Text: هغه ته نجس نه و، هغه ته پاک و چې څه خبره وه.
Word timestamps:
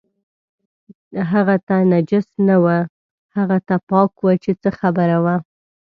هغه 1.31 1.55
ته 1.67 1.75
نجس 1.91 2.27
نه 2.47 2.55
و، 2.63 2.65
هغه 3.35 3.57
ته 3.67 3.75
پاک 3.89 4.11
و 4.21 4.27
چې 4.43 4.51
څه 4.61 4.69
خبره 4.79 5.17
وه. 5.23 5.35